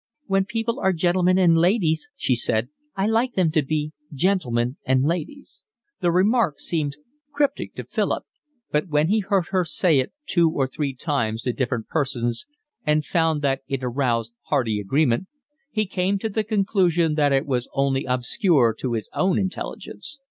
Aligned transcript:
"When 0.25 0.45
people 0.45 0.79
are 0.79 0.93
gentlemen 0.93 1.37
and 1.37 1.55
ladies," 1.55 2.09
she 2.15 2.33
said, 2.33 2.69
"I 2.95 3.05
like 3.05 3.35
them 3.35 3.51
to 3.51 3.61
be 3.61 3.91
gentlemen 4.11 4.77
and 4.83 5.03
ladies." 5.03 5.63
The 5.99 6.09
remark 6.11 6.59
seemed 6.59 6.97
cryptic 7.31 7.75
to 7.75 7.83
Philip, 7.83 8.23
but 8.71 8.87
when 8.87 9.09
he 9.09 9.19
heard 9.19 9.49
her 9.49 9.63
say 9.63 9.99
it 9.99 10.11
two 10.25 10.49
or 10.49 10.65
three 10.65 10.95
times 10.95 11.43
to 11.43 11.53
different 11.53 11.87
persons, 11.87 12.47
and 12.83 13.05
found 13.05 13.43
that 13.43 13.61
it 13.67 13.83
aroused 13.83 14.33
hearty 14.47 14.79
agreement, 14.79 15.27
he 15.69 15.85
came 15.85 16.17
to 16.17 16.29
the 16.29 16.43
conclusion 16.43 17.13
that 17.13 17.31
it 17.31 17.45
was 17.45 17.69
only 17.71 18.05
obscure 18.05 18.73
to 18.79 18.93
his 18.93 19.07
own 19.13 19.37
intelligence. 19.37 20.17